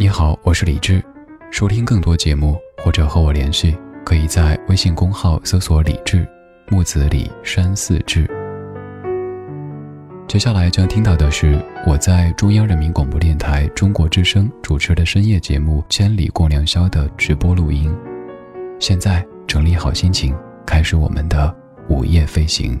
[0.00, 1.04] 你好，我是李志。
[1.50, 6.26] 收听更多节目或者和我联系，可以在微信公号搜索“李志
[6.70, 8.26] 木子李山寺志”。
[10.26, 17.94] 接下来将听到的是我在中央人民广播电台中国之声主持的深夜节目《千里共良宵》的直播录音。
[18.78, 21.54] 现在整理好心情，开始我们的
[21.90, 22.80] 午夜飞行。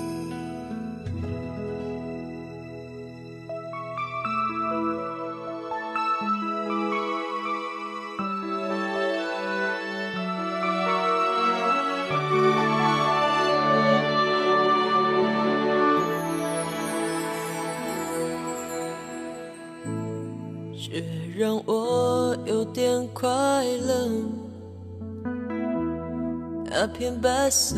[27.21, 27.77] 白色，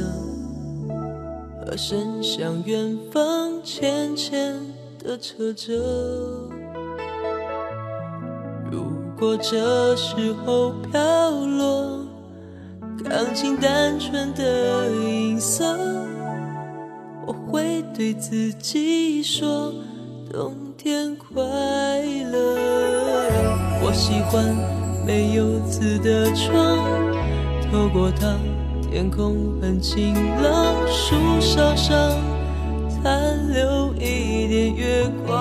[1.59, 4.55] 和伸向远方浅浅
[4.97, 5.73] 的车辙。
[8.71, 8.85] 如
[9.19, 12.05] 果这时候飘落，
[13.03, 15.77] 钢琴单纯的音色，
[17.27, 19.73] 我会对自己说。
[20.31, 22.57] 冬天快乐，
[23.83, 24.43] 我喜欢
[25.05, 26.77] 没有字的窗，
[27.69, 28.35] 透过它，
[28.93, 31.97] 天空很晴朗，树梢上
[32.87, 35.35] 残留一点月光。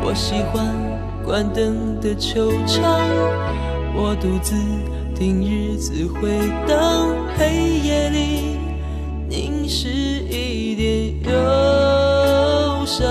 [0.00, 0.72] 我喜欢
[1.24, 3.00] 关灯的球场，
[3.96, 4.54] 我独自
[5.12, 6.38] 听日子回
[6.68, 8.58] 荡，黑夜里。
[9.28, 13.08] 凝视一点忧伤，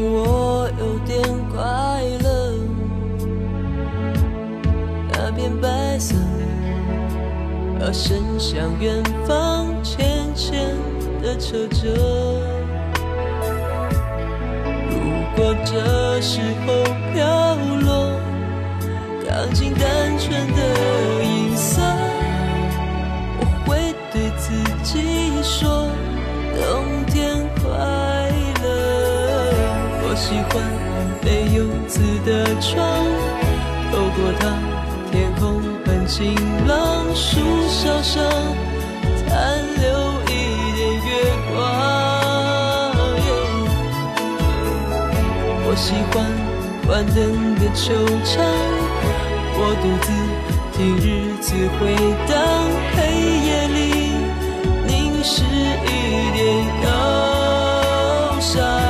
[0.00, 1.20] 我有点
[1.52, 1.58] 快
[2.22, 2.54] 乐。
[5.10, 6.14] 那片白色，
[7.80, 10.74] 而伸向远方浅浅
[11.20, 12.40] 的车辙。
[14.88, 14.96] 如
[15.36, 18.12] 果这时候飘落，
[19.28, 20.60] 钢琴单纯的
[30.48, 30.64] 喜欢
[31.22, 32.80] 没有字的窗，
[33.92, 34.48] 透过它。
[35.12, 36.34] 天空很晴
[36.66, 38.24] 朗，树梢上
[39.26, 39.28] 残
[39.78, 39.84] 留
[40.24, 40.26] 一
[40.74, 41.08] 点月
[41.52, 41.56] 光。
[45.64, 46.16] 我喜欢
[46.86, 47.16] 关灯
[47.56, 47.92] 的球
[48.24, 48.34] 场，
[49.54, 50.08] 我独自
[50.72, 51.46] 听日子
[51.78, 51.80] 回
[52.26, 52.32] 荡，
[52.96, 52.98] 黑
[53.44, 53.76] 夜里
[54.86, 54.88] 凝
[55.22, 55.86] 视一
[56.32, 56.38] 点
[56.82, 56.86] 忧
[58.40, 58.87] 伤。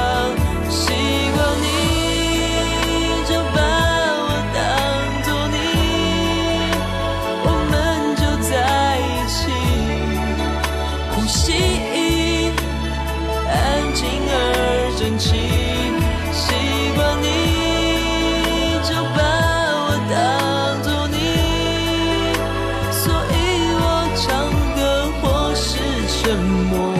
[26.48, 26.94] 默，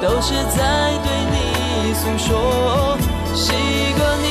[0.00, 0.58] 都是在
[1.04, 1.36] 对你
[1.94, 2.28] 诉说。
[3.34, 3.52] 习
[3.96, 4.28] 惯你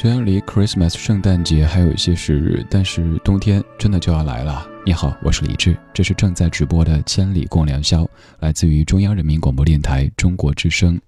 [0.00, 4.64] 虽然离 Christmas 圣诞节还有一些时日，但是冬天真的就要来了。
[4.86, 8.04] 你好，我是李志，这是正在直播的《千里共良宵》，
[8.38, 11.00] 来自于中央人民广播电台中国之声。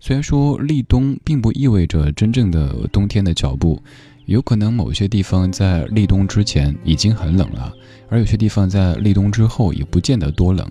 [0.00, 3.82] 虽然说立冬并不意味着真正的冬天的脚步，
[4.26, 7.72] 有可能某些地方在立冬之前已经很冷了，
[8.10, 10.70] 而有些地方在立冬之后也不见得多冷。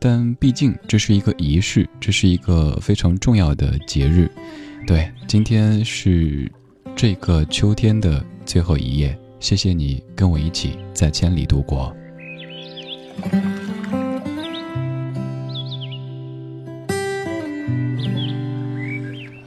[0.00, 4.28] 但毕竟这是一个仪式，这是一个非常重要的节日。
[4.84, 6.50] 对，今天是。
[6.94, 11.94] 这个秋天的最后一夜，谢谢你跟我一起在千里度过。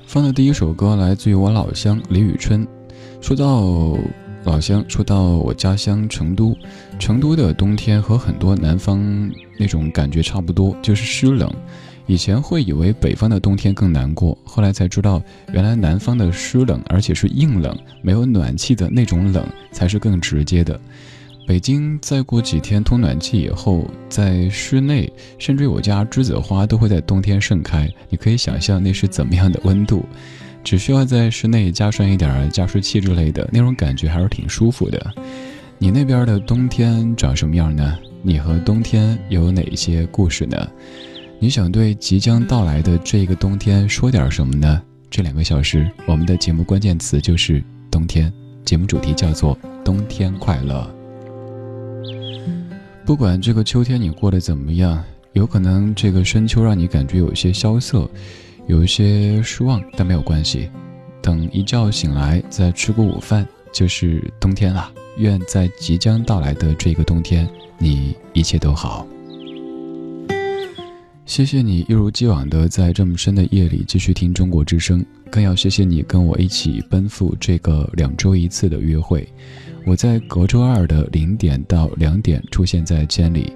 [0.06, 2.68] 放的第一首歌来自于我老乡李宇春。
[3.22, 3.98] 说到
[4.44, 6.56] 老乡，说到我家乡成都，
[7.00, 11.50] 成都的冬天和很多南方那种感觉差不多，就是湿冷。
[12.12, 15.24] 以前会以为北方的冬天更难过，后来才知道，
[15.54, 20.78] 原来南方的湿冷，而且是硬冷，没有暖气的那种冷，才是更直接的。
[21.48, 25.10] 北京再过几天通暖气以后，在室内，
[25.40, 27.90] 甚至我家栀子花都会在冬天盛开。
[28.10, 30.04] 你可以想象那是怎么样的温度，
[30.66, 35.14] 只需要在室内加上一点加湿器之类的，那种感觉还是挺舒服的。
[35.78, 37.98] 你那边的冬天长什么样呢？
[38.22, 40.70] 你和冬天有哪些故事呢？
[41.44, 44.80] 你想对即将到来的这个冬天说点什么呢？
[45.10, 48.32] 这两个小时，我们的节目关键词就是冬天，
[48.64, 50.88] 节目主题叫做冬天快乐。
[53.04, 55.04] 不管这个秋天你过得怎么样，
[55.34, 58.08] 有可能这个深秋让你感觉有些萧瑟，
[58.68, 60.70] 有一些失望，但没有关系。
[61.24, 64.92] 等一觉醒来，再吃过午饭，就是冬天了。
[65.18, 67.50] 愿在即将到来的这个冬天，
[67.80, 69.08] 你一切都好。
[71.32, 79.26] 谢谢你一如既往的在这么深的夜里继续听中国之声，更要谢谢你跟我一起奔赴这个两周一次的约会。
[79.86, 83.54] 我在隔周二的零点到两点出现在千里，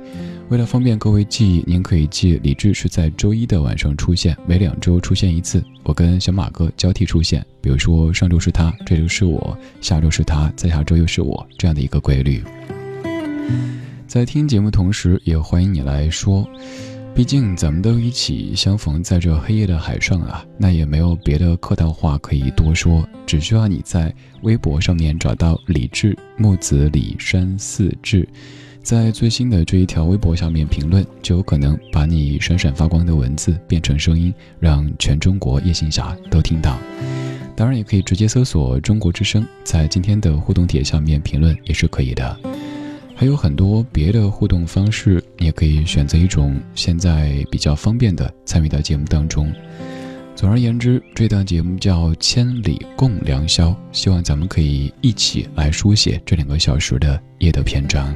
[0.47, 5.61] 为了方便各位记忆，您可以记李志是在周一的晚上出现，每两周出现一次。
[5.83, 12.41] 我跟小马哥交替出现，比如说上周是他，这周是我，下周是他，再下周又是我，这样的一个规律。
[14.07, 16.47] 在听节目同时，也欢迎你来说。
[17.15, 28.27] 毕竟咱们都一起相逢在这黑夜的海上啊，那也没有别的客套话可以多说，只需要你在微博上面找到李志木子李山四志，
[28.83, 36.77] 在最新的这一条微博下面评论，就有可能把你闪闪发光的文字变成声音，让全中国夜行侠都听到。
[37.55, 42.37] 当然，也可以直接搜索中国之声，在今天的互动帖下面评论也是可以的。
[43.17, 49.49] 还有很多别的互动方式，你也可以选择一种现在比较方便的参与到节目当中。
[50.35, 58.13] 总而言之，这档节目叫《千里共良宵》，希望咱们可以一起来书写这两个小时的夜的篇章。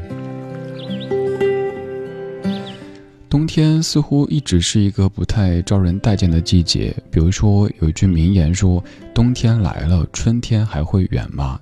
[3.30, 8.84] 冬天似乎一直是一个不太招人待见的季节，比如说有一句名言说
[9.16, 11.58] ：“冬天来了，春天还会远吗？”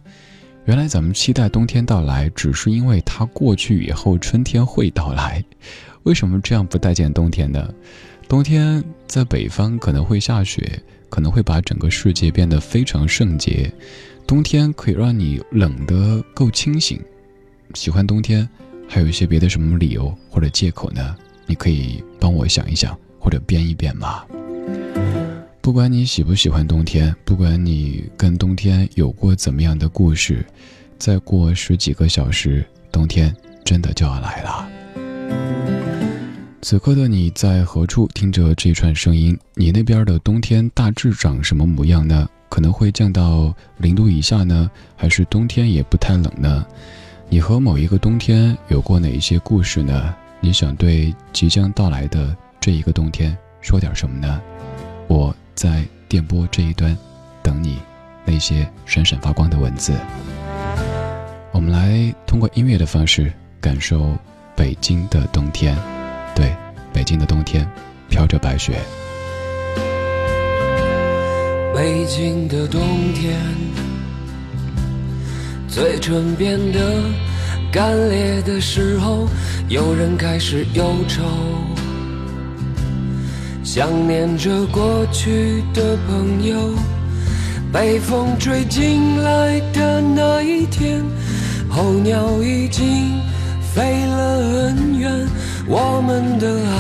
[0.67, 5.41] 原来咱们期待冬天到来，只是因为它过去以后春天会到来。
[6.03, 7.73] 为什么这样不待见冬天呢？
[8.27, 10.69] 冬天在北方可能会下雪，
[11.09, 13.71] 可能会把整个世界变得非常圣洁。
[14.27, 16.99] 冬天可以让你冷得够清醒。
[17.73, 18.47] 喜欢冬天，
[18.89, 21.15] 还有一些别的什么理由或者借口呢？
[21.45, 24.25] 你可以帮我想一想，或者编一编吗？
[25.67, 30.45] 不管你喜不喜欢冬天，不管你跟冬天有过怎么样的故事，
[30.97, 34.69] 再过十几个小时，冬天真的就要来了。
[36.61, 39.37] 此刻的你在何处听着这串声音？
[39.55, 42.29] 你那边的冬天大致长什么模样呢？
[42.47, 46.65] 可能会降到零度以下呢，还是冬天也不太冷呢？
[47.27, 50.15] 你和某一个冬天有过哪一些故事呢？
[50.39, 54.41] 你想对即将到来的这一个冬天说点什么呢？
[55.09, 55.35] 我。
[55.57, 56.95] 在电波这一端，
[57.41, 57.79] 等你
[58.23, 59.91] 那些闪闪发光的文字。
[61.51, 64.15] 我们来通过音乐的方式感受
[64.55, 65.75] 北京的冬天。
[66.35, 66.55] 对，
[66.93, 67.67] 北京的冬天
[68.07, 68.79] 飘着白雪。
[71.73, 72.79] 北京的冬
[73.15, 73.39] 天，
[75.67, 77.01] 嘴唇变得
[77.71, 79.27] 干裂的时候，
[79.69, 81.23] 有人开始忧愁，
[83.67, 86.73] 想念着过去的朋友。
[87.69, 91.03] 被风吹进来的那一天，
[91.69, 93.19] 候鸟已经
[93.75, 95.11] 飞了很远，
[95.67, 96.79] 我们的爱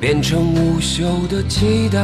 [0.00, 1.98] 变成无休的期待。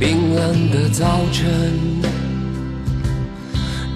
[0.00, 2.13] 冰冷的早晨。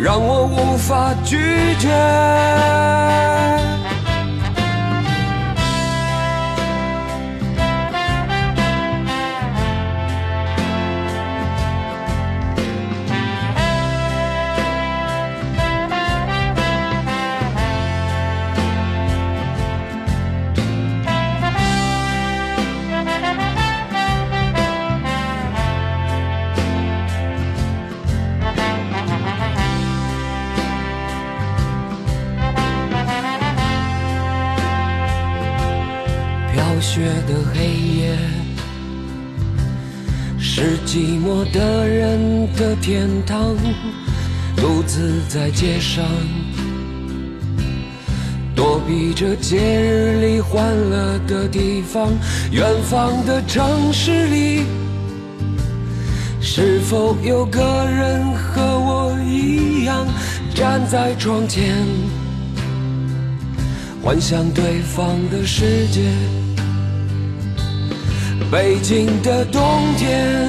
[0.00, 1.36] 让我无法拒
[1.80, 3.17] 绝。
[41.38, 43.54] 我的人的天堂。
[44.56, 46.04] 独自在街上，
[48.56, 52.10] 躲避着节日里欢乐的地方。
[52.50, 54.64] 远方的城市里，
[56.40, 60.08] 是否有个人和我一样
[60.56, 61.72] 站在窗前，
[64.02, 66.02] 幻想对方的世界？
[68.50, 69.62] 北京的冬
[69.96, 70.48] 天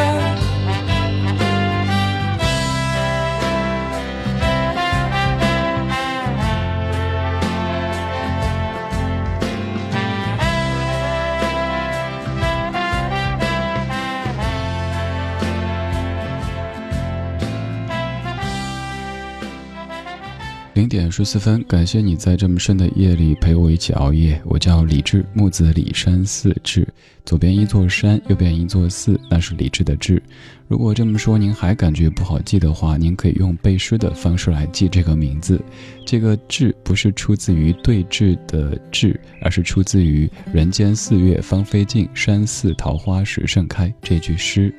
[20.91, 24.41] 点十四分，感谢你在这么深的夜里陪我一起熬夜。
[24.43, 26.85] 我叫李志，木子李山寺志，
[27.23, 30.21] 左边一座山，右边一座寺，那是李志的志。
[30.67, 35.61] 如果这么说您还感觉不好记的话，您可以用背诗的方式来记这个名字。
[36.05, 44.75] 这个志不是出自于对峙的志，而是出自于“人间四月芳菲尽，山寺桃花始盛开”这句诗。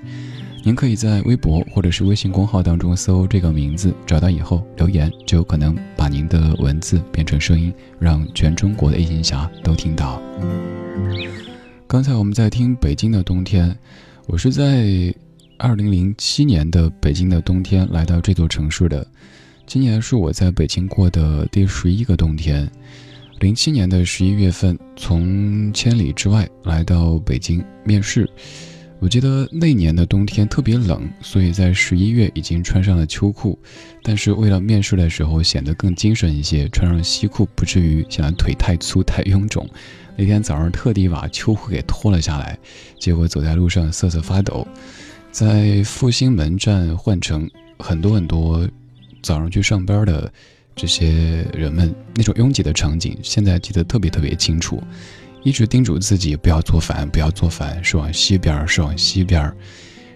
[0.65, 10.23] 您可以在微博或者是微信公号当中搜这个名字，找到以后留言，就有可能把您的文字变成声音，让全中国的异行侠都听到。
[11.89, 13.71] 刚才我们在听《北京的冬天》，
[14.29, 15.13] 我是在
[15.59, 19.05] 二零零七年的北京的冬天来到这座城市的，
[19.67, 22.71] 今年是我在北京过的第十一个冬天。
[23.41, 28.31] 零七年的十一月份，从千里之外来到北京面试。
[29.03, 33.59] 我记得那年的冬天特别冷，所以在十一月已经穿上了秋裤，
[34.01, 39.69] 但是为了面试的时候显得更精神一些，穿上西裤不至于显得腿太粗太臃肿。
[40.17, 42.57] 那天早上特地把秋裤给脱了下来，
[42.97, 44.65] 结果走在路上瑟瑟发抖。
[45.33, 48.69] 在复兴门站换乘，很多很多
[49.21, 50.33] 早上去上班的
[50.77, 54.81] 这些人们，那种拥挤的场景，现在记得特别特别清楚。
[55.43, 59.53] 一直叮嘱自己不要做反，不要做反，是往西边，是往西边。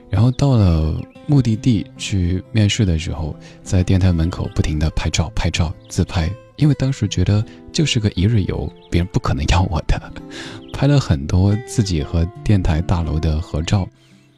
[0.09, 10.01] 然后到了目的地去面试的时候，在电台门口不停的拍照、拍照、自拍，因为当时觉得就是个一日游，别人不可能要我的。
[10.73, 13.89] 拍了很多自己和电台大楼的合照，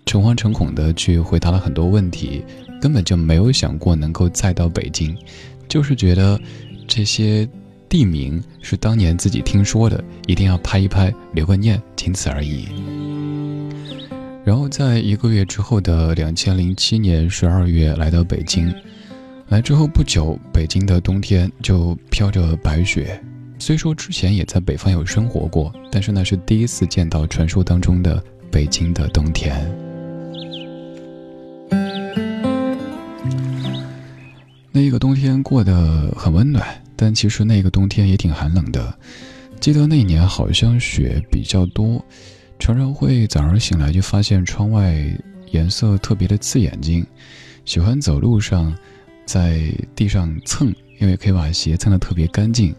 [0.06, 2.42] 诚惶诚恐的去回答了很多问题，
[2.80, 5.14] 根本就没有想过能够再到北京，
[5.68, 6.40] 就是觉得
[6.86, 7.46] 这些
[7.88, 12.68] 地名是当年自己听说的，一定要拍一拍留个念，仅此而已。
[14.44, 18.72] 然后在一个月之后的两千零七年十二月来到北京，
[19.48, 23.20] 来之后不久，北京的冬天就飘着白雪。
[23.58, 29.68] 虽说之前也在北方有生活过，但是那是第一次见到传说当中的北京的冬天。
[34.70, 36.64] 那一个冬天过得很温暖，
[36.98, 38.92] 但其实那个冬天也挺寒冷的。
[39.60, 42.04] 记得那年好像雪比较多。
[42.58, 45.00] 常常会早上醒来就发现窗外
[45.52, 47.06] 颜色特别的刺眼睛，
[47.64, 48.76] 喜欢走路上，
[49.24, 52.74] 在地上蹭，因为可以把鞋蹭得特别干净。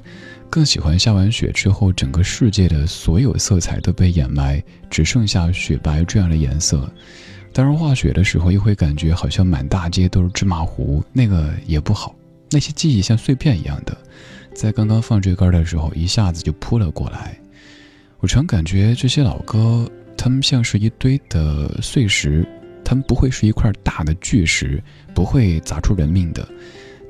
[0.49, 6.91] 更喜欢下完雪之后，整个世界的所有色彩都被掩埋，只剩下雪白这样的颜色。
[7.53, 12.13] 当然，化雪的时候又会感觉好像满大街都是芝麻糊，那个也不好。
[12.51, 13.97] 那些记忆像碎片一样的，
[14.53, 17.37] 在刚刚放这歌的时候，一下子就扑了过来。
[18.19, 22.45] 我常感觉这些老歌，它们像是一堆的碎石，
[22.83, 24.81] 它们不会是一块大的巨石，
[25.13, 26.47] 不会砸出人命的，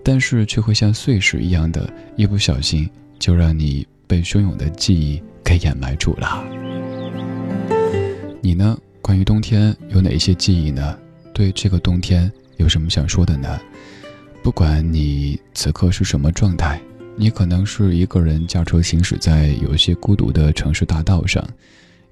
[0.04, 6.44] 但是却会像碎石一样的，一不小心就让你被汹涌的记忆给掩埋住了。
[8.42, 8.78] 你呢？
[9.02, 10.96] 关于冬天有哪些记忆呢？
[11.34, 13.60] 对这个冬天有什么想说的呢？
[14.42, 16.80] 不管你此刻是什么状态。
[17.16, 21.46] 你可能是一个人驾车行驶在有些孤独的城市大道上，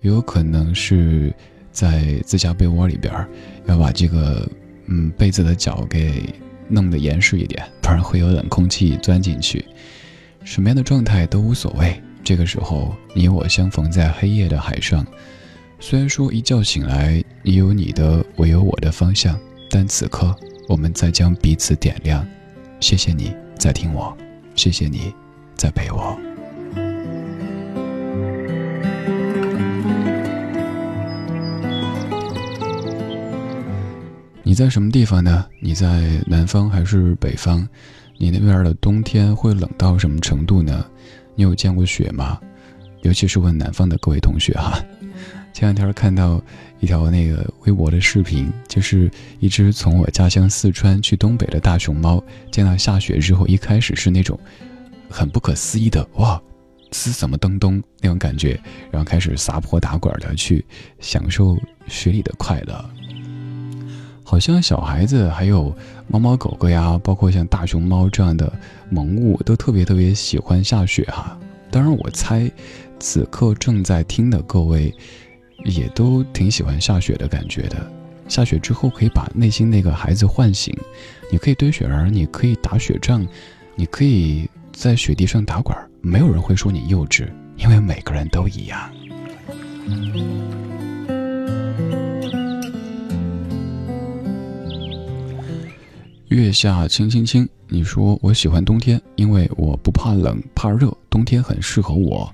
[0.01, 1.33] 也有可能是
[1.71, 3.13] 在自家被窝里边，
[3.67, 4.45] 要把这个
[4.87, 6.23] 嗯被子的角给
[6.67, 9.63] 弄得严实一点，不然会有冷空气钻进去。
[10.43, 12.01] 什么样的状态都无所谓。
[12.21, 15.07] 这个时候，你我相逢在黑夜的海上，
[15.79, 20.35] 虽然说一觉醒来，你有你的，我有我的方向，但此刻
[20.67, 22.27] 我们在将彼此点亮。
[22.79, 24.15] 谢谢你在听我。
[24.53, 25.13] 谢谢你，
[25.55, 26.17] 在陪我。
[34.43, 35.45] 你在什么地方呢？
[35.59, 37.67] 你在南方还是北方？
[38.17, 40.85] 你那边的冬天会冷到什么程度呢？
[41.35, 42.39] 你有见过雪吗？
[43.03, 44.83] 尤其是问南方的各位同学哈。
[45.57, 46.39] 前两天看到
[46.79, 54.39] 一条那个微博的视频，就是一只从我家乡四川去东北的大熊猫，见到下雪之后，一开始是那种
[55.09, 56.39] 很不可思议的哇，
[56.91, 60.63] 是怎么噔噔那种感觉，然后开始撒泼打滚的去
[60.99, 62.89] 享受雪里的快乐。
[64.23, 65.75] 好像小孩子还有
[66.07, 68.53] 猫猫狗狗呀，包括像大熊猫这样的
[68.91, 71.35] 萌物，都特别特别喜欢下雪哈。
[71.71, 72.47] 当然，我猜
[72.99, 74.93] 此刻正在听的各位。
[75.65, 77.91] 也都挺喜欢下雪的感觉的，
[78.27, 80.75] 下雪之后可以把内心那个孩子唤醒，
[81.31, 83.27] 你可以堆雪人，你可以打雪仗，
[83.75, 88.89] 你可以在雪地上打滚，没有人会说你幼稚，因为每个人都一样。
[96.27, 102.31] 月下清清清，你说我喜欢冬天，因为我不怕冷怕热，冬天很适合我。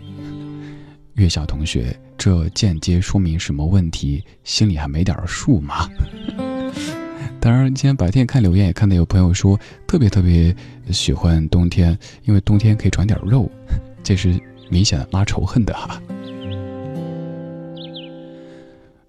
[1.14, 1.98] 月下同学。
[2.24, 4.24] 这间接说明什么问题？
[4.46, 5.90] 心里还没点数吗？
[7.42, 10.56] 当然，今天白天看留言也看到有朋友说特别特别
[10.90, 13.52] 喜欢冬天，因为冬天可以长点肉，
[14.02, 16.02] 这是明显拉仇恨的哈。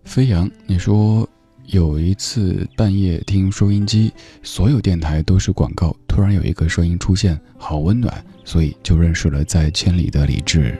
[0.02, 1.28] 飞扬，你说
[1.66, 8.12] 有一次半夜听收音机，所有电台都是广告，突然有一个声音出现，好温暖，
[8.44, 10.76] 所以就认识了在千里的李志。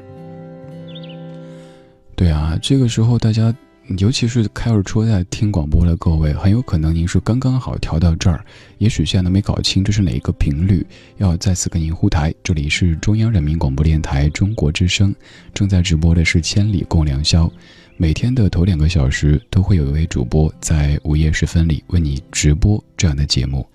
[2.25, 3.55] 对啊，这个时候大家，
[3.99, 8.43] 尤其是开着车在听广播的各位，很有可能您是刚刚好调到这儿，
[8.79, 10.87] 也许现在都没搞清这是哪一个频率，
[11.19, 12.33] 要再次跟您呼台。
[12.43, 15.15] 这里是中央人民广播电台中国之声，
[15.53, 17.45] 正在直播的是《千里共良宵》，
[17.99, 23.69] 每天的头两个小时都会有一位主播在午夜时分里为你直播这样的节目。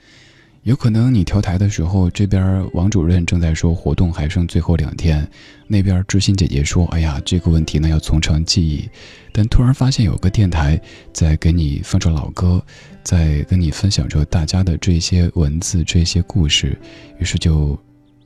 [0.69, 5.27] 有可能你调台的时候，这边王主任正在说活动还剩最后两天，
[5.65, 8.87] 那边知心姐姐说：“哎呀，这个问题呢要从长计议。”
[9.33, 10.79] 但突然发现有个电台
[11.11, 12.63] 在给你放着老歌，
[13.01, 16.77] 在跟你分享着大家的这些文字、这些故事，
[17.17, 17.75] 于是就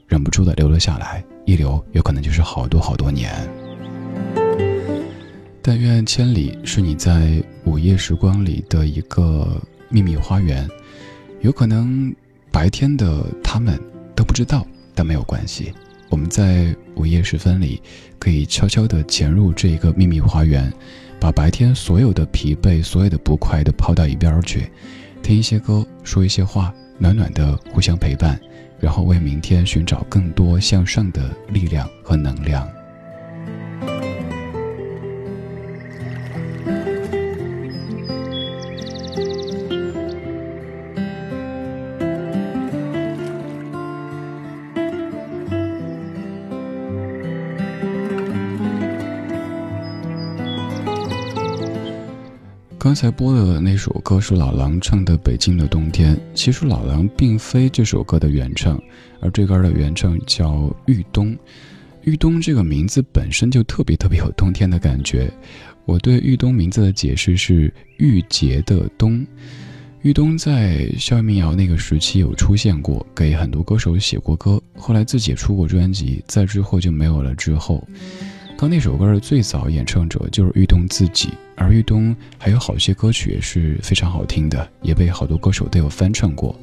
[0.06, 1.24] 忍不住的留了下来。
[1.46, 3.32] 一留有可能就是好多好多年。
[5.62, 10.68] 但愿千里是你在午夜时光里的一个秘密花园，
[11.40, 12.14] 有可能。
[12.54, 13.78] 白天的他们
[14.16, 15.74] 都不知道，但没有关系，
[16.10, 17.82] 我们在午夜时分里，
[18.20, 20.72] 可以悄悄地潜入这一个秘密花园，
[21.20, 24.70] 把白天所有的疲惫、所有的不快都抛到一边去，
[25.24, 28.40] 听一些歌，说一些话，暖暖的互相陪伴，
[28.80, 32.70] 然后为明天寻找更多向上的力量和能量。
[52.94, 58.80] 刚才播的那首歌是老狼唱的《北京的冬天》，其实老狼并非这首歌的原唱，
[59.20, 61.36] 而这歌的原唱叫玉东。
[62.04, 65.28] 玉东这个名字本身就特别特别有冬天的感觉。
[65.86, 69.26] 我对玉东名字的解释是“玉洁的冬”。
[70.04, 77.34] 玉东在校园民谣那个时期有出现过，给很多歌手写过歌，后来自己也出过专辑，在之后就没有了。
[77.34, 77.84] 之后。
[78.56, 86.58] 刚那首歌的最早演唱者就是玉东自己，而玉东还有好些歌曲也是非常好听的，也被好多歌手都有翻唱过。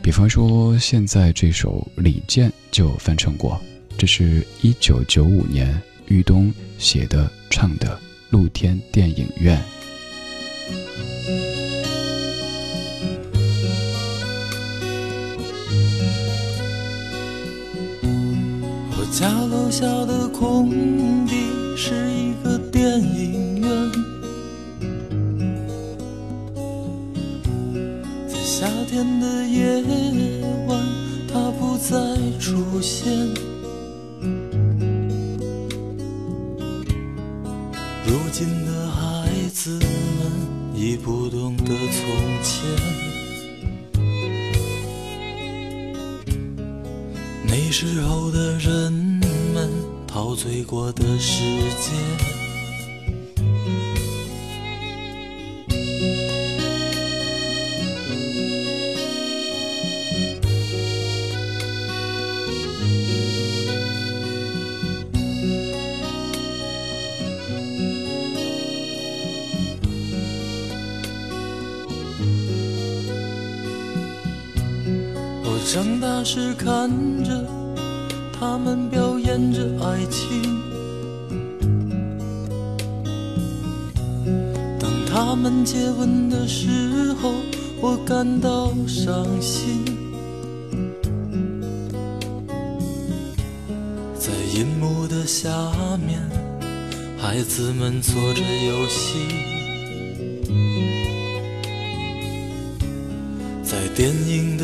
[0.00, 3.60] 比方说现在这首李健就翻唱过，
[3.98, 7.88] 这是一九九五年玉东写的唱的
[8.30, 9.58] 《露天电影院》。
[19.78, 20.70] 下的空
[21.26, 21.36] 地
[21.76, 23.92] 是一个电影院，
[28.26, 29.82] 在夏天的夜
[30.66, 30.82] 晚，
[31.30, 31.94] 它不再
[32.40, 33.12] 出现。
[38.06, 39.84] 如今的孩子们
[40.74, 42.02] 已不懂得从
[42.42, 42.64] 前。
[47.46, 49.15] 那时候的人
[50.16, 51.42] 陶醉过的世
[51.78, 51.92] 界。
[75.66, 76.88] 长大时看
[77.22, 77.44] 着
[78.32, 80.62] 他们表演着爱情，
[84.80, 87.34] 当他们接吻的时候，
[87.82, 89.84] 我感到伤心。
[94.18, 95.50] 在银幕的下
[95.98, 96.18] 面，
[97.18, 99.18] 孩子们做着游戏。
[103.62, 104.55] 在电影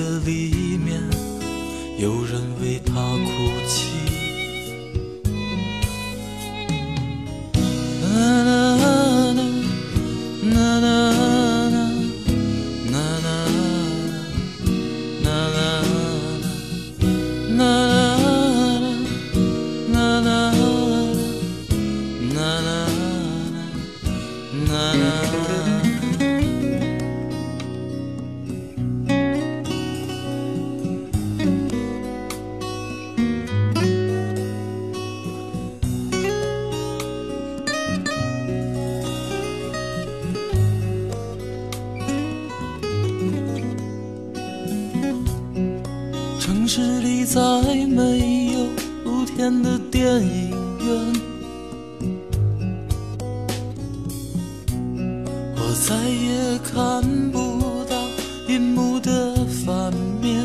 [47.72, 48.66] 在没有
[49.02, 50.50] 露天的电影
[50.84, 51.20] 院。
[55.56, 57.96] 我再也看不到
[58.46, 60.44] 银幕的反面。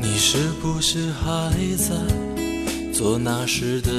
[0.00, 1.96] 你是不是还在
[2.92, 3.90] 做那时的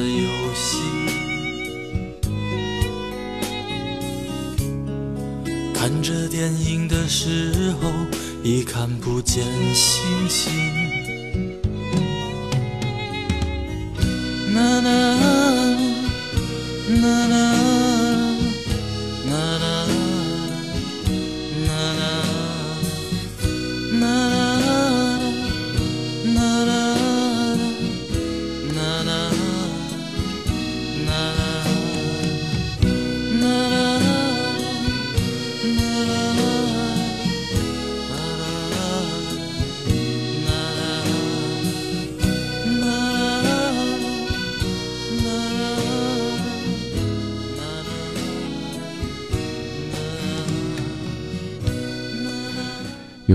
[8.90, 10.79] 看不见星星。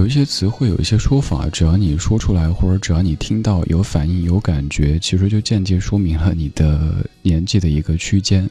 [0.04, 8.46] 有一些词汇，有一些说法，只要你说出来，或者只要你听到有反应、有感觉，其实就间接说明了你的年纪的一个区间。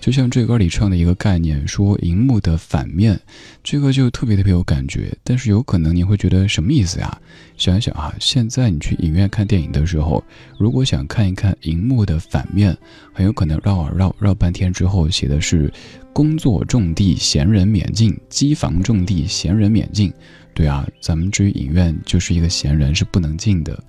[0.00, 3.20] 就像这歌里唱的一个概念，说荧幕的反面，
[3.62, 5.16] 这个就特别特别有感觉。
[5.22, 7.16] 但是有可能你会觉得什么意思呀？
[7.56, 10.24] 想一想啊，现在你去影院看电影的时候，
[10.58, 12.76] 如果想看一看荧幕的反面，
[13.12, 15.72] 很有可能绕啊绕绕半天之后，写的是
[16.12, 20.12] “工作重地，闲人免进；机房重地，闲人免进”。
[20.58, 23.80] 对啊，咱们至于影院就是一个闲人是不能进的。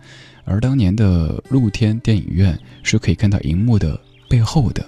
[0.45, 4.85] 而当年的露天电影院是可以看到荧幕的背后的。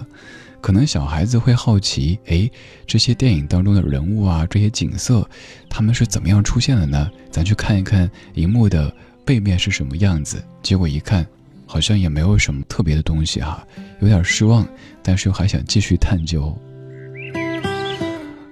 [0.61, 2.47] 可能小孩子会好奇，哎，
[2.85, 5.27] 这些电影当中的人物啊，这些景色，
[5.67, 7.09] 他们是怎么样出现的呢？
[7.31, 10.39] 咱去看一看荧幕的背面是什么样子。
[10.61, 11.25] 结果一看，
[11.65, 13.65] 好像也没有什么特别的东西哈，
[14.01, 14.63] 有点失望，
[15.01, 16.55] 但是又还想继续探究。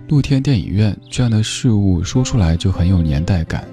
[0.10, 3.68] 露天电影院这样的事物说出来就很有年代感。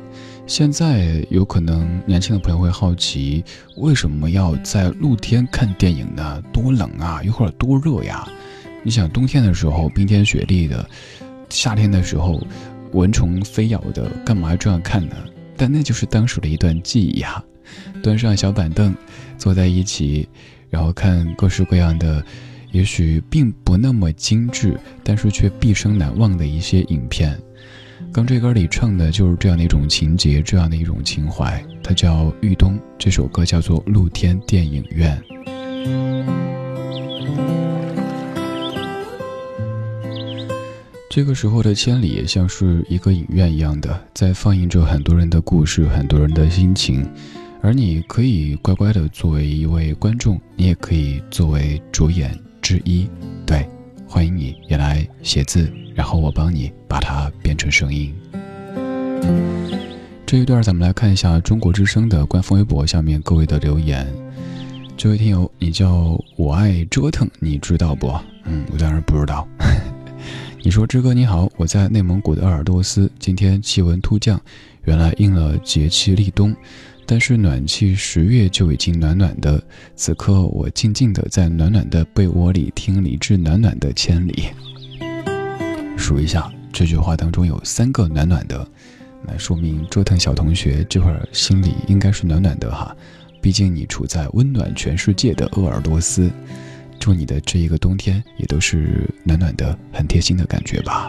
[0.47, 3.43] 现在有可能年轻的朋友会好奇，
[3.79, 6.43] 为什么要在露天看电影呢？
[6.53, 8.29] 多冷啊，一会儿多热呀！
[8.83, 10.87] 你想冬天的时候冰天雪地的，
[11.49, 12.47] 夏天的时候
[12.93, 15.17] 蚊虫飞咬的，干嘛这样看呢？
[15.57, 17.43] 但那就是当时的一段记忆啊！
[18.03, 18.95] 端上小板凳，
[19.39, 20.29] 坐在一起，
[20.69, 22.23] 然后看各式各样的，
[22.77, 27.35] 也许并不那么精致，但是却毕生难忘的一些影片。
[28.13, 31.65] 刚这歌里唱的就是这样的一种情节，这样的一种情怀。
[31.83, 35.19] 它叫《玉东》，这首歌叫做《露天电影院》。
[41.09, 47.09] 这个时候的千里也像是一个影院一样的，在放映着很多人的故事，很多人的心情。
[47.63, 53.09] 而你可以乖乖的作为一位观众，你也可以作为主演之一。
[53.47, 53.65] 对，
[54.09, 55.73] 欢迎你也来写字。
[55.95, 58.13] 然后我帮你把它变成声音。
[60.27, 64.05] 这一段咱们来看一下中国之声的官方微博下面各位的留言。
[64.97, 68.13] 这位听友，你叫我爱折腾，你知道不？
[68.47, 69.47] 嗯，我当然不知道。
[70.61, 74.41] 你说志哥你好，我在内蒙古的鄂尔多斯，今天气温突降，
[74.87, 76.53] 原来应了节气立冬，
[77.07, 79.63] 但是暖气十月就已经暖暖的。
[79.95, 84.49] 此刻我静静的在暖暖的被窝里听李志暖暖的千里。
[85.97, 88.69] 数一下，这句话当中有三个暖暖的，
[89.27, 92.95] 那说明折腾小同学这会儿心里应该是暖暖的哈。
[93.41, 96.31] 毕竟你处在温暖全世界的鄂尔多斯，
[96.99, 101.09] 祝你的这一个冬天也都是暖暖的，很贴心的感觉吧。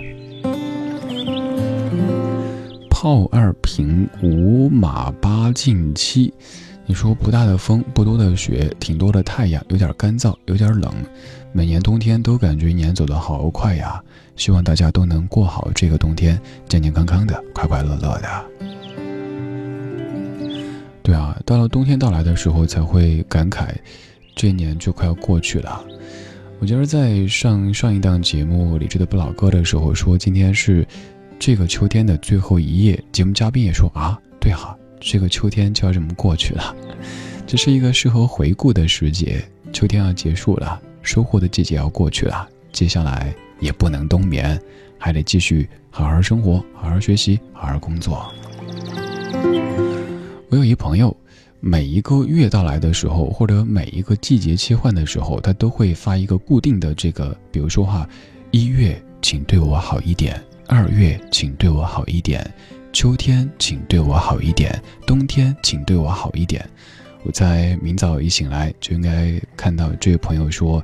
[3.00, 6.34] 炮二平五马八进七，
[6.88, 10.92] 你说不大的风，不多的雪，挺多的太阳，有点干燥，有点冷。
[11.52, 14.04] 每年冬天都感觉年走得好快呀。
[14.36, 18.46] 希望大家都能过好这个冬天，健健康康的，快快乐乐的。
[21.04, 23.68] 对啊，到了冬天到来的时候，才会感慨，
[24.36, 25.86] 这一年就快要过去了。
[26.60, 30.84] 我今儿在上上一档节目《理智的不老歌》的时候说，今天是
[31.40, 33.02] 这个秋天的最后一夜。
[33.12, 36.76] 节目嘉宾也说啊，对哈，这个秋天就要这么过去了。
[37.46, 43.34] 这是一个适合回顾的时节，秋天要结束了，收获的季节要过去了，接下来。
[43.60, 44.62] 也不能冬眠，
[45.00, 48.32] 还得继续好好生活，好好学习，好好工作。
[50.52, 51.18] 我有一朋友，
[51.60, 58.08] 每一个月到来的时候，或者每一个季节切换的时候，他都会发一个固定的这个，比如说哈，
[58.52, 62.46] 一月请对我好一点，二月请对我好一点，
[62.92, 66.68] 秋天请对我好一点，冬天请对我好一点。
[67.24, 70.84] 我在明早一醒来就应该看到这位朋友说。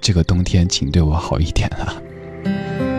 [0.00, 1.92] 这个冬天，请对我好一点啊！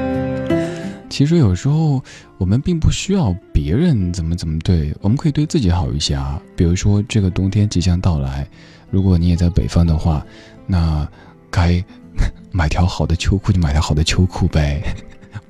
[1.10, 2.00] 其实有时候
[2.38, 6.40] 我们并不需要别人怎么怎么对，我们可以对自己好一些啊。
[6.56, 8.48] 比如说，这个冬天即将到来，
[8.92, 10.24] 如果你也在北方的话，
[10.68, 11.10] 那
[11.50, 11.84] 该
[12.54, 14.84] 买条好的秋裤就买条好的秋裤呗，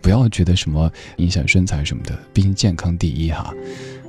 [0.01, 3.53] 不要觉得什么影响身材什么的，毕竟健康第一哈。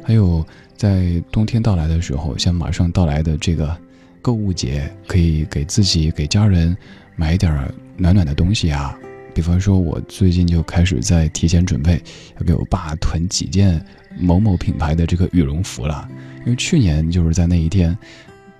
[0.05, 0.45] 还有，
[0.77, 3.77] 在冬天到来的时候，像马上到来的这个。
[4.23, 6.77] 购物节可以给自己、给家人
[7.17, 7.51] 买一点
[7.97, 8.95] 暖暖的东西啊，
[9.33, 11.99] 比方说，我最近就开始在提前准备，
[12.37, 13.83] 要给我爸囤几件
[14.19, 16.07] 某某品牌的这个羽绒服了。
[16.41, 17.97] 因为去年就是在那一天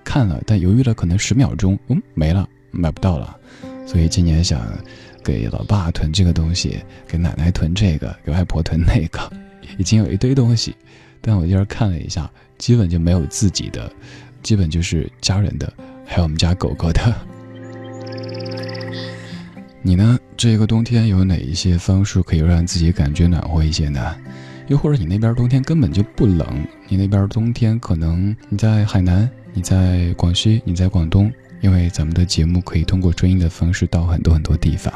[0.03, 3.37] 看了，但犹豫了可能十秒钟，嗯，没了，买不到了。
[3.85, 4.67] 所以今年想
[5.23, 9.31] 给老爸囤这个东西，给奶奶囤这个，给外婆囤那个，
[9.77, 10.75] 已经有一堆东西，
[11.21, 13.91] 但我今儿看了一下，基本就没有自己的。
[14.43, 15.71] 基本就是家人的，
[16.05, 17.15] 还有我们家狗狗的。
[19.83, 20.17] 你呢？
[20.37, 24.15] 这个冬天有哪一些方式可以让自己感觉暖和一些呢？
[24.67, 34.91] 又或者你那边冬天根本就不冷，你那边冬天可能你在海南，你在广西，你在广东，因为咱们的节目可以通过追音的方式到很多很多地方。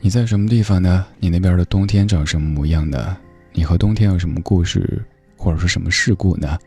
[0.00, 1.06] 你在什么地方呢？
[1.18, 3.16] 你那边的冬天长什么模样呢？
[3.52, 5.02] 你和冬天有什么故事，
[5.36, 6.58] 或者是什么事故呢？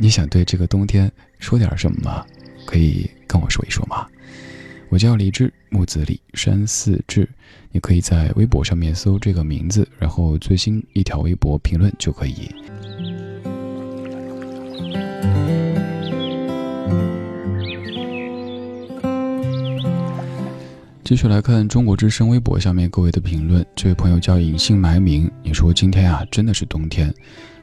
[0.00, 2.26] 你想对这个冬天说点什么吗？
[2.66, 4.06] 可以跟我说一说吗？
[4.88, 7.28] 我叫李志，木子李，山寺志。
[7.72, 12.50] 你可以在微博上面搜这个名字，然后最新一条微博评论就可以。
[21.06, 23.64] 继续来看中国之声微博下面各位的评论。
[23.76, 27.14] 这位朋友叫隐姓埋名，你说今天啊真的是冬天。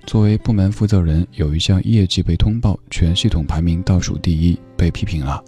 [0.08, 5.44] 作为部门负责人，有一项业绩被通报，全系统排名倒数第一，被批评了。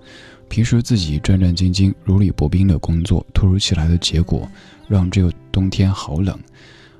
[0.50, 4.46] 平时自己战战兢兢、如履薄冰的工作，突如其来的结果，
[4.90, 6.38] 让这个冬天好冷。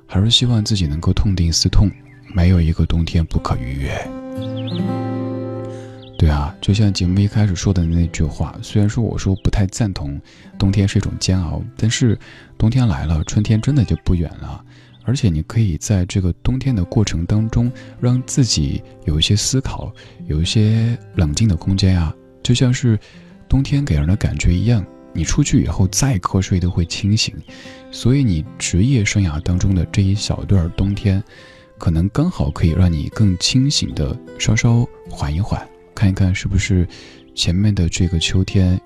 [0.06, 1.90] 还是希望自己能够痛定思痛，
[2.34, 5.15] 没有一个冬天不可逾越。
[6.18, 10.20] 对啊，就像节目一开始说的那句话，虽然说我说不太赞同
[10.58, 12.18] 冬天是一种煎熬，但是
[12.56, 14.64] 冬天来了，春天真的就不远了。
[15.04, 19.92] 而且你可以在这个冬天的过程当中，让自己有一些思考，
[20.26, 22.98] 有一些冷静的空间啊，就像是。
[23.48, 27.32] 冬天给人的感觉一样，你出去以后再瞌睡都会清醒，
[27.92, 31.22] 所以你职业生涯当中的这一小段冬天，
[31.78, 35.64] 可能刚好可以让你更清醒的稍稍缓一缓，
[35.96, 36.86] 看一看是不是
[37.34, 38.78] 前面的这个秋天，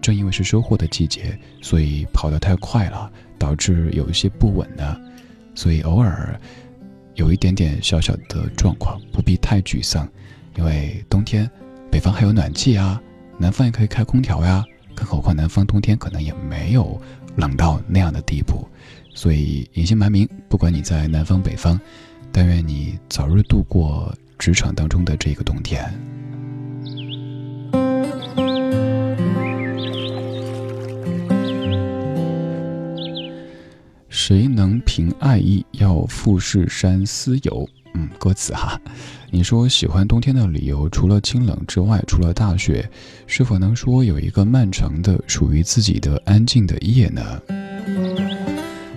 [0.00, 5.00] 正因为是收获的季节，所以跑得太快了，导致有一些不稳的，
[5.56, 6.40] 所以偶尔
[7.16, 10.08] 有一点点小小的状况，不必太沮丧，
[10.56, 11.50] 因为冬天
[11.90, 13.02] 北方还有暖气啊。
[13.38, 17.00] 南方也可以开空调呀，更何况南方冬天可能也没有
[17.34, 18.68] 冷到那样的地步，
[19.14, 21.80] 所以隐姓埋名，不管你在南方北方，
[22.30, 25.80] 但愿你早日度过职场当中的这个冬天。
[34.08, 37.64] 谁能凭爱意要富士山私游？
[37.94, 38.76] 嗯，歌词哈，
[39.30, 42.90] 你说喜欢冬天的理由，除了清冷之外，除了大雪，
[43.28, 47.40] 是否能说有一个漫长的属于自己的安静的夜呢？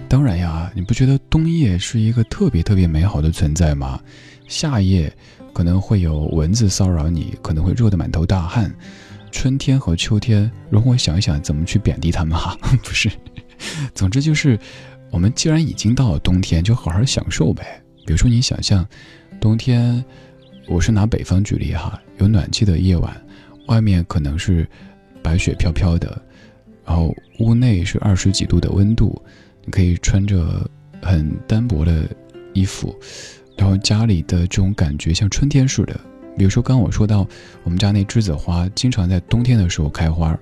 [0.10, 4.00] 当然呀，你不觉得冬夜是一个特别特别美好的存在吗？
[4.48, 5.12] 夏夜
[5.56, 8.70] 可能会有蚊子骚扰你，可能会热得满头大汗。
[9.32, 13.10] 春天和秋天，容我想一想怎么去贬低他们哈， 不是，
[13.94, 14.60] 总之就是，
[15.12, 17.82] 我们既然已经到了冬天，就好好享受呗。
[18.06, 18.86] 比如说，你想象，
[19.40, 20.04] 冬天，
[20.68, 23.26] 我是拿北方举例哈，有暖气的夜晚，
[23.68, 24.68] 外面可能是
[25.24, 26.22] 白雪飘飘的，
[26.86, 29.22] 然后屋内是二十几度的温度，
[29.64, 30.70] 你可以穿着
[31.02, 32.10] 很单薄的
[32.54, 32.94] 衣服，
[33.58, 36.00] 然后家里的这种感觉像春天似的。
[36.38, 37.26] 比如说，刚我说到
[37.64, 40.38] 我们家那栀子花，经常在冬天的时候开花，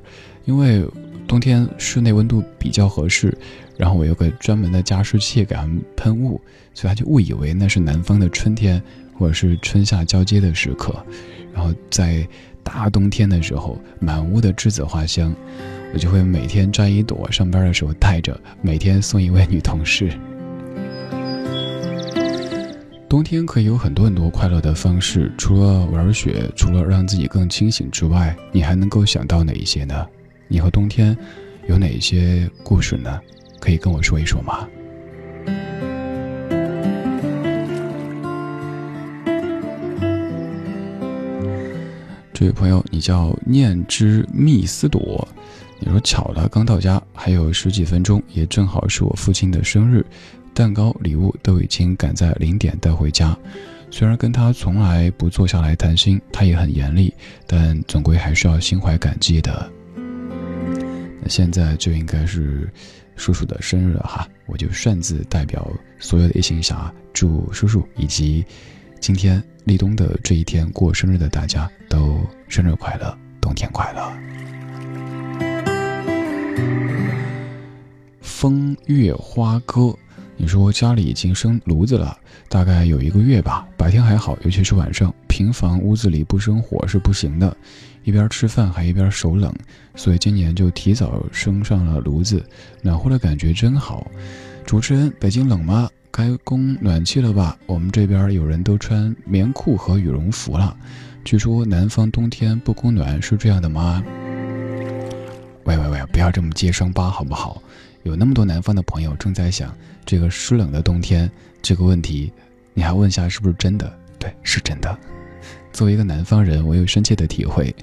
[0.45, 0.84] 因为
[1.28, 3.38] 冬天室内温度比较合适。
[3.78, 6.39] 然后我有个专门的加湿器给它们喷雾，
[6.73, 8.82] 所以它就误以为那是南方的春天，
[9.17, 10.95] 或者是春夏交接的时刻。
[11.54, 12.28] 然后在
[12.63, 15.32] 大冬天的时候，满屋的栀子花香，
[15.93, 20.12] 我就会每天摘一朵，上班的时候带着，每天送一位女同事。
[23.13, 30.04] 冬天可以有很多很多快乐的方式，除了玩雪，除了让自己更清醒之外，你还能够想到哪一些呢？
[30.47, 31.15] 你和冬天
[31.69, 33.21] 有哪些故事呢？
[33.60, 34.67] 可以跟我说一说吗？
[42.34, 45.28] 这位朋友，你叫念之蜜丝朵，
[45.80, 50.04] 你说巧了，刚到家，还有十几分钟，也正好是我父亲的生日，
[50.54, 53.38] 蛋糕、礼物都已经赶在零点带回家。
[53.92, 57.13] 虽然跟他从来不坐下来谈心，他也很严厉，
[57.46, 59.72] 但总归还是要心怀感激的。
[61.22, 62.72] 那现在就应该是。
[63.16, 68.44] 叔叔的生日了哈，我就擅自代表所有的夜行侠，祝叔叔以及
[69.00, 74.12] 今天立冬的这一天过生日的大家都生日快乐，冬天快乐。
[78.19, 79.96] 风月花歌，
[80.36, 82.17] 你说家里已经生炉子了，
[82.50, 87.56] 大概有一个月吧，白天还好，尤其是晚上，平房屋子里不生火是不行的。
[88.04, 89.54] 一边吃饭还一边手冷，
[89.96, 92.44] 所以今年就提早升上了炉子，
[92.81, 94.06] 暖和的感觉真好。
[94.65, 95.90] 主持人，北京冷吗？
[96.12, 97.58] 该供暖气了吧？
[97.65, 100.75] 我们这边有人都穿棉裤和羽绒服了。
[101.23, 104.04] 据说南方冬天不供暖是这样的吗？
[105.63, 107.62] 喂喂喂，不要这么揭伤疤好不好？
[108.04, 109.73] 有那么多南方的朋友正在想
[110.06, 111.29] 这个湿冷的冬天
[111.62, 112.31] 这个问题，
[112.73, 113.91] 你还问下是不是真的？
[114.19, 114.97] 对，是真的。
[115.71, 117.75] 作为一个南方人，我有深切的体会。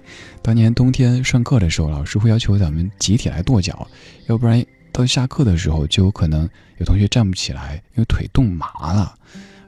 [0.43, 3.87] 当年冬天上课的时候，老师会要求咱们集体来跺脚，
[4.27, 6.49] 要不然到下课的时候就有可能
[6.79, 9.15] 有同学站不起来，因为腿冻麻了。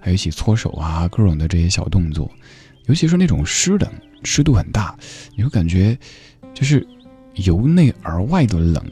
[0.01, 2.31] 还有一起搓手啊，各种的这些小动作，
[2.87, 3.91] 尤其是那种湿冷，
[4.25, 4.97] 湿度很大，
[5.37, 5.97] 你会感觉
[6.55, 6.87] 就是
[7.35, 8.85] 由内而外的冷。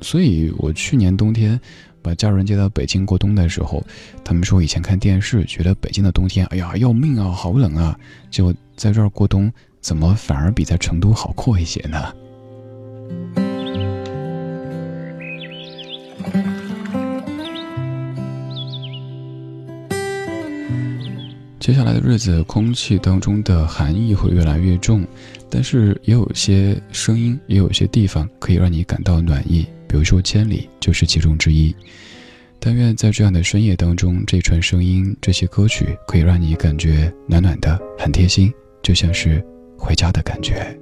[0.00, 1.60] 所以我去年冬天
[2.02, 3.84] 把家人接到北京过冬的时候，
[4.24, 7.98] 他们说以前看电视觉得北京的冬天，哎呀要命啊，好冷啊，
[8.30, 12.12] 就在这儿过冬，怎么反而比在成都好过一些呢？
[21.60, 25.06] 接下来的日子，空气当中的寒意会越来越重，
[25.50, 29.66] 但是也有些声音，也有些地方可以让你感到暖意。
[29.88, 31.74] 比如说，千里就是其中之一。
[32.60, 39.42] 但愿在这样的深夜当中，这串声音、这些歌曲可以让你感觉暖暖的，很贴心，就像是
[39.76, 40.78] 回家的感觉。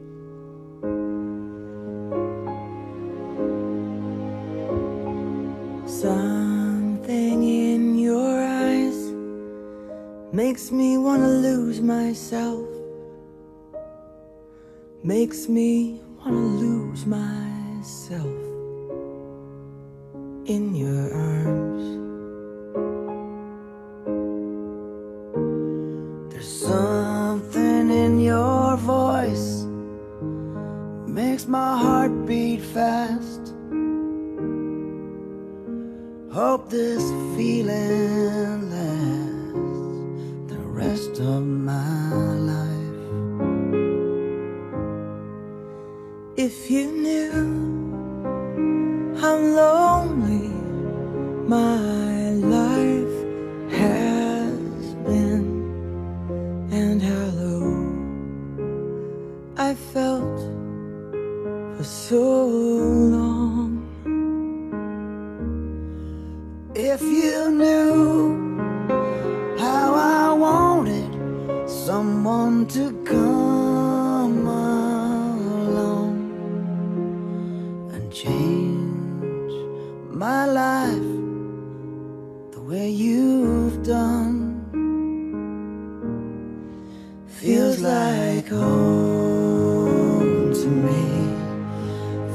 [5.86, 8.96] Something in your eyes
[10.32, 12.64] makes me wanna lose myself,
[15.04, 18.45] makes me wanna lose myself
[20.46, 21.84] in your arms.
[26.32, 29.64] There's something in your voice
[31.08, 33.54] makes my heart beat fast.
[36.32, 37.02] Hope this
[37.34, 42.10] feeling lasts the rest of my
[42.54, 42.86] life.
[46.36, 47.65] If you knew
[51.48, 53.16] my life
[53.70, 55.46] has been
[56.72, 57.70] and how low
[59.56, 60.40] I felt
[61.76, 63.86] for so long.
[66.74, 68.58] If you knew
[69.56, 72.90] how I wanted someone to
[88.46, 91.34] like home to me.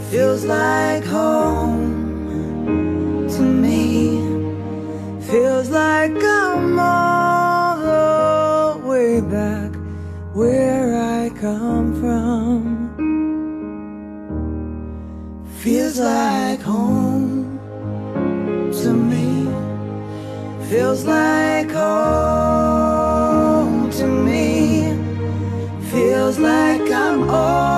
[0.09, 2.49] Feels like home
[3.29, 4.19] to me.
[5.21, 9.73] Feels like I'm all the way back
[10.33, 12.89] where I come from.
[15.59, 17.59] Feels like home
[18.83, 19.47] to me.
[20.67, 22.40] Feels like home
[26.41, 27.70] like I'm all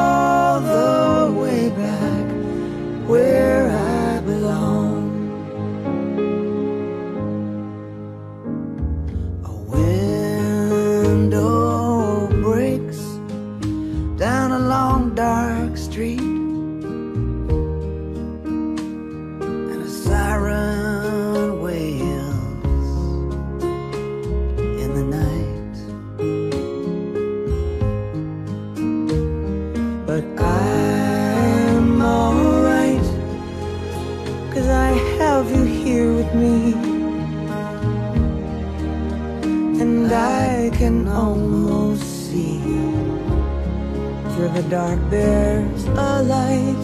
[44.73, 46.83] dark there's a light.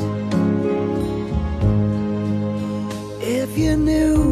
[3.20, 4.29] If you knew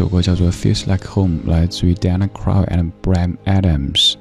[0.00, 4.14] 首歌叫做《Feels Like Home》，来自于 Diana Krall and Bram Adams。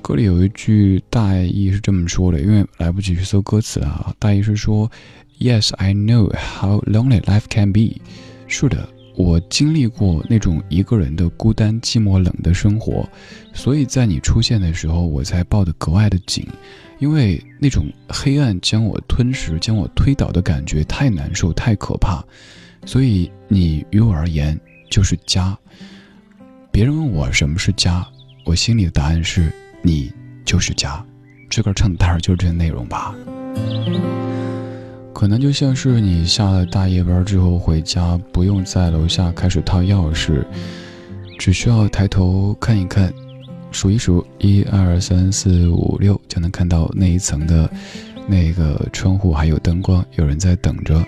[0.00, 4.14] 歌里有一句大意是这么说的，因为来不及去搜歌词啊。
[4.18, 4.90] 大意是说
[5.38, 8.00] ：“Yes, I know how lonely life can be。”
[8.48, 13.06] 是的，我经历过那种一个人的孤单、寂寞、冷的生活，
[13.52, 16.46] 所以在你出现的时候，我才抱得格外的紧，
[16.98, 22.24] 因为那种黑暗将我吞噬、将我推倒的感觉太难受、太可怕。
[22.86, 24.58] 所以你于我而言
[24.90, 25.56] 就是家。
[26.70, 28.06] 别人问我什么是家，
[28.44, 30.12] 我心里的答案是你
[30.44, 31.04] 就是家。
[31.48, 33.14] 这歌唱的大概就是这个内容吧。
[35.14, 40.44] 可能就像是你下了大夜班之后回家，不用在楼下开始掏钥匙，
[41.38, 43.10] 只需要抬头看一看，
[43.70, 47.70] 数一数一二三四五六，就能看到那一层的
[48.28, 51.02] 那个窗户还有灯光，有人在等着。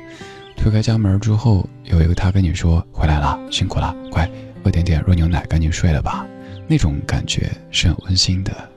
[0.58, 4.28] 推开家门之后，有一个他跟你说：“回来了，辛苦了，快
[4.62, 6.26] 喝点点热牛奶，赶紧睡了吧。”
[6.66, 8.68] 那种感觉是很温馨的。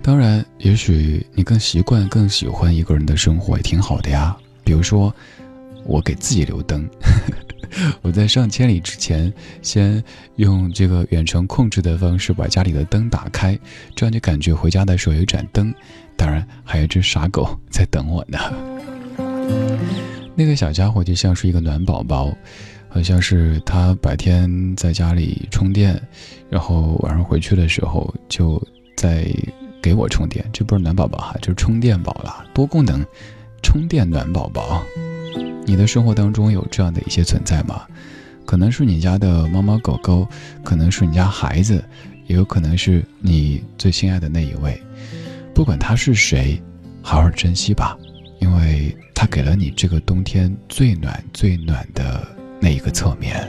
[0.00, 4.36] 当然，也许你更习惯、更喜欢一个人的生活，也挺好的呀。
[4.62, 5.12] 比如说，
[5.84, 6.88] 我给自己留灯，
[8.00, 9.32] 我在上千里之前，
[9.62, 10.00] 先
[10.36, 13.58] 用这个远程控制的方式把家里的灯打开，
[13.96, 15.74] 这样就感觉回家的时候有一盏灯。
[16.16, 18.38] 当然，还有一只傻狗在等我呢。
[20.34, 22.36] 那个小家伙就像是一个暖宝宝，
[22.88, 26.00] 好像是他白天在家里充电，
[26.50, 28.62] 然后晚上回去的时候就
[28.96, 29.26] 在。
[29.82, 33.04] 给我充电，这不是暖宝宝哈，就是充电宝了，多功能
[33.62, 34.82] 充电暖宝宝。
[35.66, 37.82] 你的生活当中有这样的一些存在吗？
[38.46, 40.26] 可能是你家的猫猫狗狗，
[40.62, 41.84] 可能是你家孩子，
[42.26, 44.82] 也有可能是你最心爱的那一位。
[45.54, 46.58] 不管他是谁，
[47.02, 47.94] 好好珍惜吧，
[48.40, 52.26] 因为他给了你这个冬天最暖最暖的
[52.60, 53.48] 那一个侧面。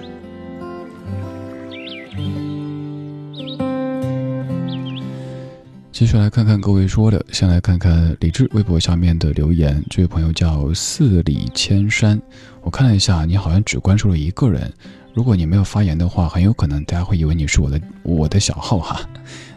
[5.91, 9.82] 继续来看看各位说的，先来看看李志微博下面的留言。
[9.89, 12.22] 这位朋友叫四里千山，
[12.61, 14.72] 我看了一下，你好像只关注了一个人。
[15.13, 18.99] 如果你没有发言的话，很有可能大家会以为你是我的我的小号哈。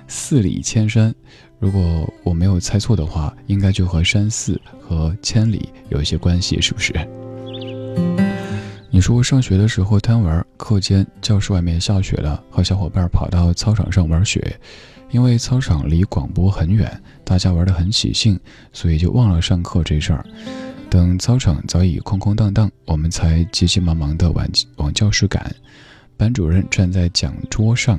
[0.08, 1.14] 四里千山，
[1.60, 6.92] 如果我没有猜错的话，应该就和山寺和千里有一些关系，是不是？
[8.90, 14.58] 你说上学的时候贪玩，课间教室外面下雪了，和小伙伴跑到操场上玩雪。
[15.10, 18.38] 因为操场离广播很远，大家玩得很喜兴，
[18.74, 20.22] 所以就忘了上课这事儿。
[20.90, 24.46] 等操场早已空空荡荡，我们才急急忙忙地往
[24.76, 25.54] 往教室赶。
[26.18, 27.98] 班主任站在讲桌上，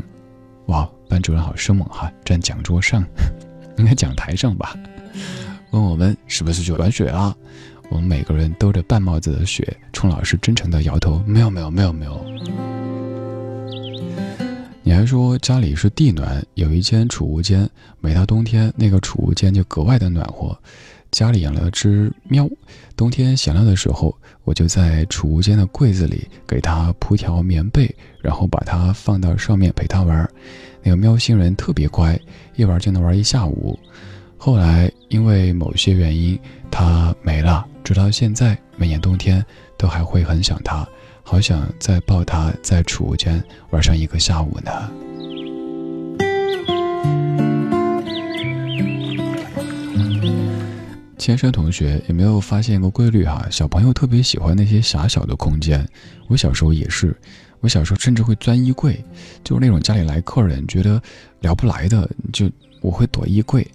[0.67, 3.03] 哇，班主任好生猛哈，站讲桌上，
[3.77, 4.77] 应该讲台上吧？
[5.71, 7.35] 问我们是不是去玩雪啊？
[7.89, 12.23] 我们每个人兜着半帽子的雪，冲老师真诚地摇头，没有，没有，没有，没有。
[14.83, 17.67] 你还说家里是地暖，有一间储物间，
[17.99, 20.57] 每到冬天那个储物间就格外的暖和。
[21.11, 22.47] 家里养了只喵，
[22.95, 30.29] 冬天闲了的时候，我就在储物间的柜子里给它铺条棉被，然后把它放到上面陪它玩。
[30.81, 32.19] 那个喵星人特别乖，
[32.55, 33.77] 一玩就能玩一下午。
[34.37, 36.39] 后来因为某些原因，
[36.71, 39.45] 它没了，直到现在，每年冬天
[39.77, 40.87] 都还会很想它。
[41.21, 44.71] 好想再抱他，在储物间玩上一个下午呢。
[51.19, 53.45] 千山同学有没有发现个规律哈？
[53.51, 55.87] 小朋友特别喜欢那些狭小的空间。
[56.27, 57.15] 我小时候也是，
[57.61, 59.03] 我小时候甚至会钻衣柜，
[59.43, 61.01] 就是那种家里来客人觉得
[61.41, 62.49] 聊不来的，就
[62.81, 63.67] 我会躲衣柜。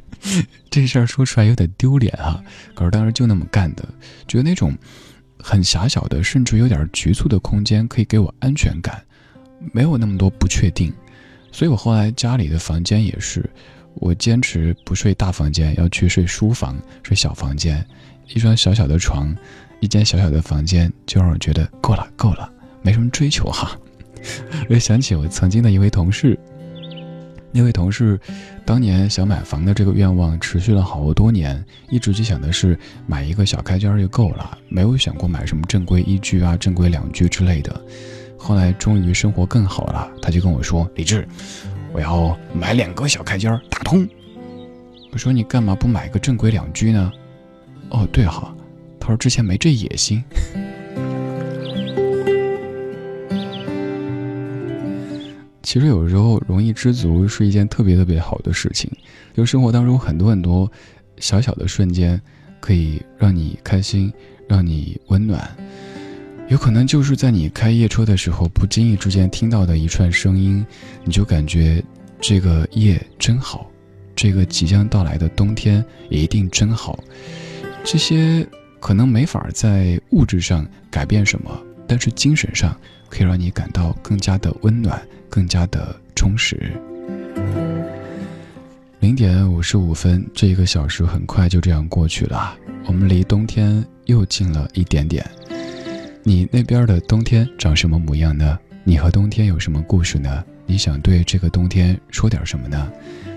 [0.70, 2.42] 这事儿说出来有点丢脸哈，
[2.74, 3.88] 可是当时就那么干的，
[4.26, 4.76] 觉得那种。
[5.42, 9.02] 很狭小的，甚至有点局促的空间，可以给我安全感，
[9.72, 10.92] 没有那么多不确定。
[11.50, 13.48] 所以我后来家里的房间也是，
[13.94, 17.82] 我坚持不睡大房间，要去睡书房，睡小房间，
[18.28, 19.34] 一张小小的床，
[19.80, 22.52] 一间小小的房间，就让我觉得够了，够了，
[22.82, 23.78] 没什么追求哈。
[24.68, 26.38] 我又想起我曾经的一位同事。
[27.52, 28.16] 那位同事，
[28.64, 32.78] 当年想买房的这个愿望持续了好多年，一直就想的是
[33.08, 37.80] 买一个小开间就够了，没有想过买什么正规一居啊、正规两居之类的。
[38.38, 41.26] 后来终于生活更好了，他就跟我说：“李志，
[41.92, 44.08] 我要买两个小开间打通。”
[45.10, 47.10] 我说：“你干嘛不买个正规两居呢？”
[47.90, 48.54] 哦，对哈，
[49.00, 50.22] 他说之前没这野心。
[55.62, 58.90] 其实有时候容易知足是一件特别特别好的事情，
[59.34, 60.70] 就生活当中很多很多
[61.18, 62.20] 小小的瞬间，
[62.60, 64.12] 可以让你开心，
[64.48, 65.48] 让你温暖。
[66.48, 70.64] 有可能就是在你开夜车的时候，不经意之间听到的一串声音，
[71.04, 71.82] 你就感觉
[72.20, 73.70] 这个夜真好，
[74.16, 76.98] 这个即将到来的冬天也一定真好。
[77.84, 78.44] 这些
[78.80, 81.50] 可能没法在物质上改变什么，
[81.86, 82.76] 但是精神上
[83.08, 85.00] 可以让你感到更加的温暖。
[85.30, 86.72] 更加的充实。
[88.98, 92.54] 零点五十五分，这一个小时很快就这样过去了，
[92.84, 95.24] 我们离冬天又近了一点点。
[96.22, 98.58] 你那边的冬天长什么模样呢？
[98.84, 100.44] 你和冬天有什么故事呢？
[100.66, 102.92] 你想对这个冬天说点什么呢？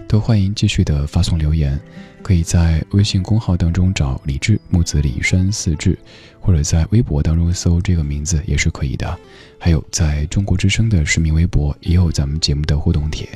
[0.08, 1.80] 都欢迎继续的发送留言，
[2.22, 5.98] 可以在微信公号当中找李志木子李山四志，
[6.40, 9.20] 或者在微博当中搜这个名字也是可以的。
[9.60, 13.28] 还有在中国之声的实名微博也有咱们节目的互动帖，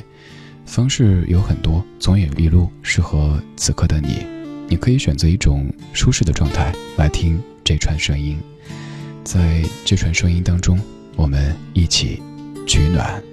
[0.64, 4.24] 方式有很多，总有一路适合此刻的你。
[4.68, 8.38] 你可以选择一种舒适的状态来听这串声音，
[9.24, 10.78] 在这串声音当中，
[11.16, 12.22] 我们一起
[12.66, 13.27] 取暖。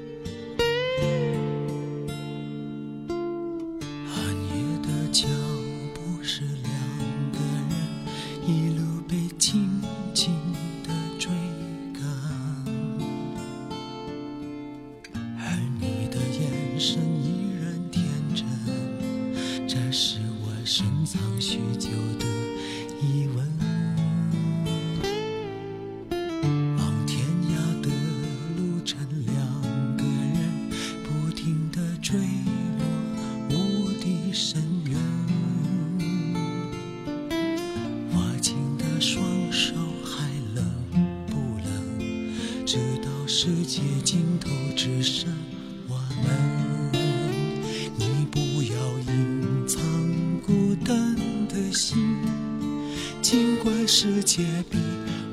[53.97, 54.77] 世界比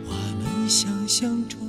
[0.07, 1.62] 我们想象中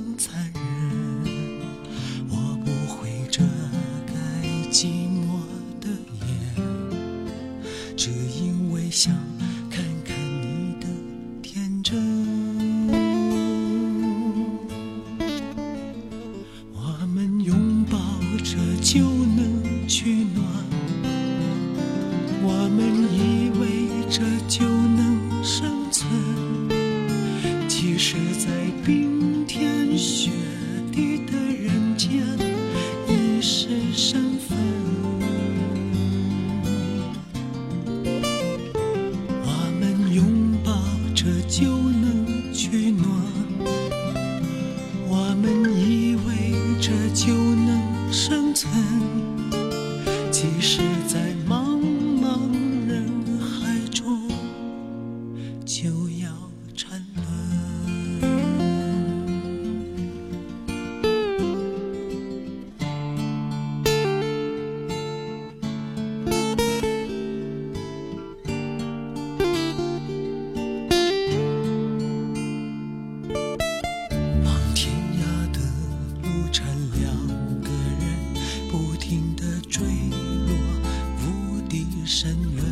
[82.06, 82.62] 深渊，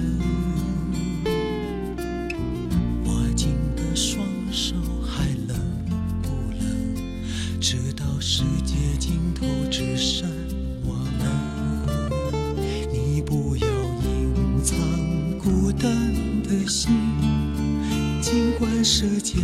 [3.06, 4.22] 握紧的双
[4.52, 5.56] 手还冷
[6.22, 6.28] 不
[6.60, 6.60] 冷？
[7.58, 10.28] 直到世界尽头，只剩
[10.84, 11.26] 我们。
[12.92, 13.66] 你不要
[14.04, 14.76] 隐藏
[15.38, 15.90] 孤单
[16.42, 16.92] 的心，
[18.20, 19.38] 尽管世界。